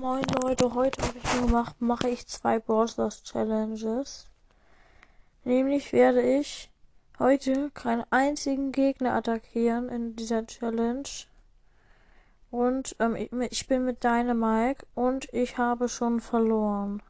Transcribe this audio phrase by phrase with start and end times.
[0.00, 4.26] Moin Leute, heute habe ich gemacht, mache ich zwei Brawlstars Challenges.
[5.44, 6.70] Nämlich werde ich
[7.18, 11.08] heute keinen einzigen Gegner attackieren in dieser Challenge.
[12.50, 17.02] Und ähm, ich, ich bin mit Dynamike und ich habe schon verloren.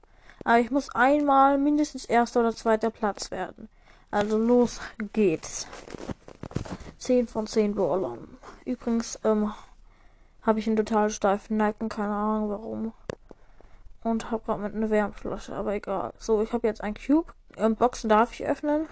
[0.45, 3.69] Aber ich muss einmal mindestens erster oder zweiter Platz werden.
[4.11, 4.81] Also los
[5.13, 5.69] geht's.
[6.99, 8.37] 10 von 10 Brawlern.
[8.65, 9.53] Übrigens, ähm,
[10.43, 12.93] habe ich einen total steifen Nacken, keine Ahnung warum.
[14.03, 16.13] Und habe gerade mit einer Wärmflasche, aber egal.
[16.19, 17.33] So, ich habe jetzt ein Cube.
[17.57, 18.87] Ähm, Boxen darf ich öffnen.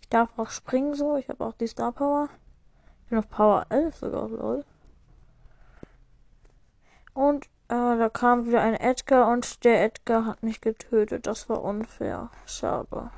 [0.00, 1.16] Ich darf auch springen so.
[1.16, 2.28] Ich habe auch die Star Power.
[3.04, 4.64] Ich bin auf Power 11 sogar, lol.
[7.14, 11.26] Und äh, da kam wieder ein Edgar und der Edgar hat mich getötet.
[11.26, 12.30] Das war unfair.
[12.44, 13.10] Schade.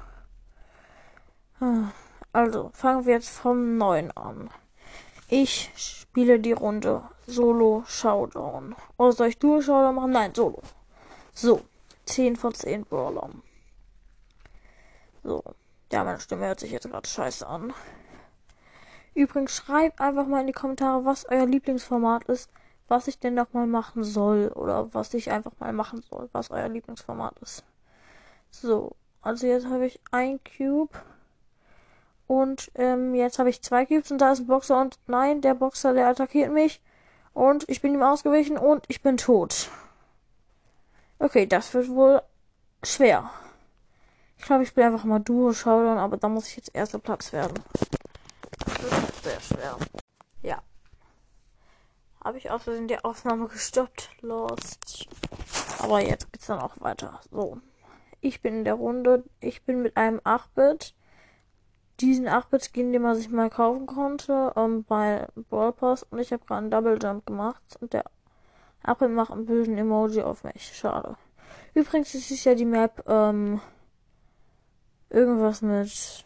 [2.33, 4.51] Also, fangen wir jetzt vom neuen an.
[5.37, 8.77] Ich spiele die Runde Solo Showdown.
[8.97, 10.13] Oder soll ich Duo Showdown machen?
[10.13, 10.63] Nein, Solo.
[11.33, 11.63] So,
[12.05, 13.43] 10 von 10 Brawlern.
[15.25, 15.43] So,
[15.91, 17.75] ja, meine Stimme hört sich jetzt gerade scheiße an.
[19.15, 22.49] Übrigens, schreibt einfach mal in die Kommentare, was euer Lieblingsformat ist,
[22.87, 24.53] was ich denn noch mal machen soll.
[24.55, 27.65] Oder was ich einfach mal machen soll, was euer Lieblingsformat ist.
[28.53, 30.97] So, also jetzt habe ich ein Cube.
[32.27, 35.55] Und ähm, jetzt habe ich zwei Cubes und da ist ein Boxer und nein, der
[35.55, 36.81] Boxer, der attackiert mich.
[37.35, 39.69] Und ich bin ihm ausgewichen und ich bin tot.
[41.19, 42.23] Okay, das wird wohl
[42.83, 43.31] schwer.
[44.39, 47.33] Ich glaube, ich spiele einfach mal Duo Showdown, aber da muss ich jetzt erster Platz
[47.33, 47.63] werden.
[48.65, 49.77] Das wird sehr schwer.
[50.43, 50.63] Ja.
[52.23, 54.11] Habe ich aus Versehen die Aufnahme gestoppt.
[54.21, 55.09] Lost.
[55.79, 57.21] Aber jetzt geht's dann auch weiter.
[57.31, 57.59] So.
[58.21, 59.25] Ich bin in der Runde.
[59.41, 60.95] Ich bin mit einem 8-Bit
[62.01, 66.03] diesen 8-Bit-Skin, den man sich mal kaufen konnte, ähm, bei Brawl Pass.
[66.05, 67.63] Und ich habe gerade einen Double Jump gemacht.
[67.81, 68.05] Und der
[68.83, 70.77] Apple macht einen bösen Emoji auf mich.
[70.77, 71.17] Schade.
[71.75, 73.61] Übrigens ist es ja die Map, ähm,
[75.11, 76.25] irgendwas mit,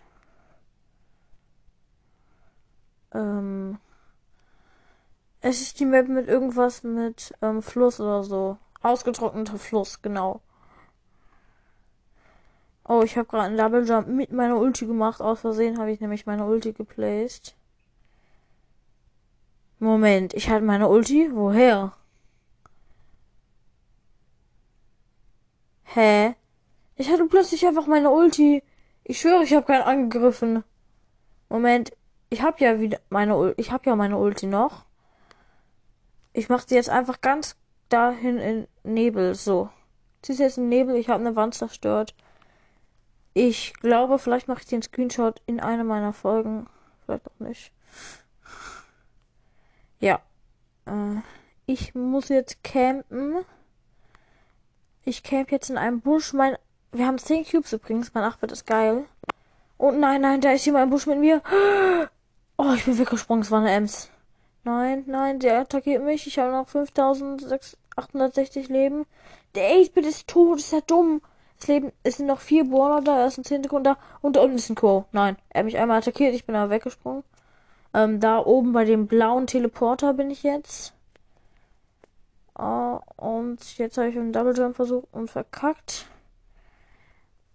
[3.12, 3.78] ähm,
[5.40, 8.58] es ist die Map mit irgendwas mit, ähm, Fluss oder so.
[8.82, 10.40] Ausgetrockneter Fluss, genau.
[12.88, 15.20] Oh, ich habe gerade einen Double Jump mit meiner Ulti gemacht.
[15.20, 17.54] Aus Versehen habe ich nämlich meine Ulti geplaced.
[19.78, 21.28] Moment, ich hatte meine Ulti?
[21.32, 21.92] Woher?
[25.84, 26.34] Hä?
[26.96, 28.62] Ich hatte plötzlich einfach meine Ulti.
[29.04, 30.64] Ich schwöre, ich habe keinen angegriffen.
[31.50, 31.92] Moment,
[32.30, 33.60] ich habe ja wieder meine Ulti.
[33.60, 34.86] Ich habe ja meine Ulti noch.
[36.32, 37.54] Ich mache sie jetzt einfach ganz
[37.90, 39.34] dahin in Nebel.
[39.34, 39.68] So.
[40.24, 40.96] Sie ist jetzt im Nebel.
[40.96, 42.14] Ich habe eine Wand zerstört.
[43.40, 46.66] Ich glaube, vielleicht mache ich den Screenshot in einer meiner Folgen.
[47.06, 47.70] Vielleicht auch nicht.
[50.00, 50.20] Ja.
[50.86, 51.20] Äh,
[51.64, 53.44] ich muss jetzt campen.
[55.04, 56.32] Ich camp jetzt in einem Busch.
[56.32, 56.56] Mein,
[56.90, 58.12] wir haben 10 Cubes übrigens.
[58.12, 59.04] Mein 8 ist geil.
[59.76, 61.40] Und nein, nein, da ist jemand im Busch mit mir.
[62.56, 63.42] Oh, ich bin weggesprungen.
[63.42, 64.10] Es war eine Ems.
[64.64, 66.26] Nein, nein, der attackiert mich.
[66.26, 69.06] Ich habe noch 5860 Leben.
[69.54, 70.58] Der 8-Bit ist tot.
[70.58, 71.22] Ist ja dumm.
[71.60, 74.36] Es leben, es sind noch vier Brawler da, er ist ein 10 Sekunden da und
[74.36, 75.06] da unten ist ein Co.
[75.12, 77.24] Nein, er hat mich einmal attackiert, ich bin aber weggesprungen.
[77.94, 80.94] Ähm, da oben bei dem blauen Teleporter bin ich jetzt.
[82.58, 86.06] Uh, und jetzt habe ich einen Double Jump versucht und verkackt.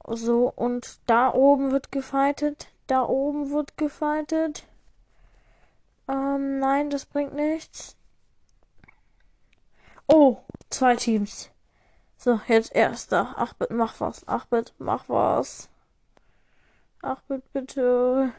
[0.07, 2.67] So, und da oben wird gefightet.
[2.87, 4.65] Da oben wird gefightet.
[6.07, 7.95] Ähm, nein, das bringt nichts.
[10.07, 10.37] Oh,
[10.69, 11.52] zwei Teams.
[12.23, 13.37] So, jetzt erster.
[13.37, 14.25] 8-Bit, mach was.
[14.25, 15.69] 8-Bit, mach was.
[17.01, 18.31] 8-Bit, bitte.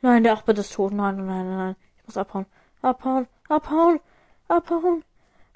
[0.00, 0.94] Nein, der 8-Bit ist tot.
[0.94, 1.76] Nein, nein, nein, nein.
[1.98, 2.46] Ich muss abhauen.
[2.80, 4.00] Abhauen, abhauen,
[4.48, 5.04] abhauen.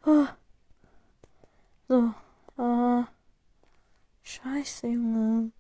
[0.04, 0.26] Oh.
[1.88, 2.12] So.
[2.62, 3.04] Äh.
[4.22, 5.52] Scheiße, Junge.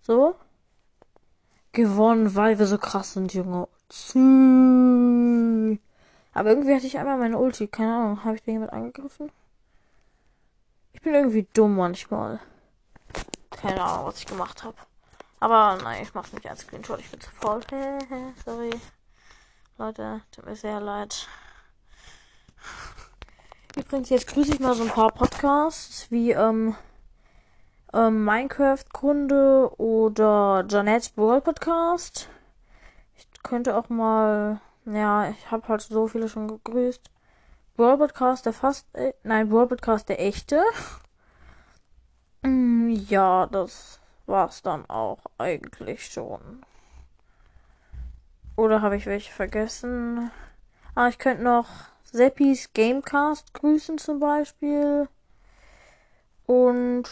[0.00, 0.34] So.
[1.70, 3.68] Gewonnen, weil wir so krass sind, Junge.
[6.34, 7.68] Aber irgendwie hatte ich einmal meine Ulti.
[7.68, 8.24] Keine Ahnung.
[8.24, 9.30] Habe ich den jemand angegriffen?
[11.00, 12.40] Ich bin irgendwie dumm manchmal.
[13.50, 14.76] Keine Ahnung, was ich gemacht habe.
[15.38, 17.00] Aber nein, ich mach's nicht als Screenshot.
[17.00, 17.62] Ich bin zu faul.
[18.44, 18.68] Sorry.
[19.78, 21.26] Leute, tut mir sehr leid.
[23.76, 26.76] Übrigens, jetzt grüße ich mal so ein paar Podcasts wie ähm,
[27.94, 32.28] ähm, Minecraft-Kunde oder Janette's World Podcast.
[33.16, 37.10] Ich könnte auch mal, ja, ich habe halt so viele schon gegrüßt.
[37.80, 40.62] Brawl Podcast der fast, äh, nein, Brawl Podcast der echte.
[42.42, 46.62] Mm, ja, das war's dann auch eigentlich schon.
[48.56, 50.30] Oder habe ich welche vergessen?
[50.94, 51.66] Ah, ich könnte noch
[52.04, 55.08] Seppis Gamecast grüßen zum Beispiel.
[56.46, 57.04] Und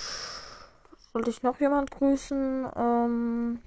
[1.12, 2.68] sollte ich noch jemand grüßen?
[2.74, 3.62] Ähm,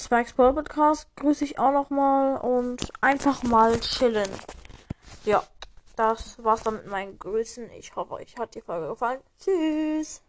[0.00, 4.30] Spikes Brawl Podcast grüße ich auch noch mal und einfach mal chillen.
[5.24, 5.42] Ja,
[5.96, 7.70] das war's dann mit meinen Grüßen.
[7.78, 9.20] Ich hoffe, euch hat die Folge gefallen.
[9.38, 10.22] Tschüss.